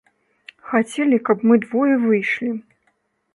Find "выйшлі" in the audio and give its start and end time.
2.07-2.51